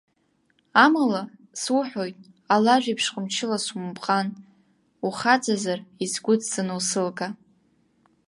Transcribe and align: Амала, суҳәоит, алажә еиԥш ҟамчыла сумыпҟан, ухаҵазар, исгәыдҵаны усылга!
Амала, 0.83 1.23
суҳәоит, 1.61 2.17
алажә 2.53 2.87
еиԥш 2.89 3.05
ҟамчыла 3.13 3.57
сумыпҟан, 3.65 4.27
ухаҵазар, 5.05 5.79
исгәыдҵаны 6.03 6.73
усылга! 6.79 7.27